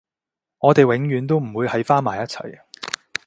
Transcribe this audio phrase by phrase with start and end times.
[0.57, 2.59] 我哋永遠都唔會喺返埋一齊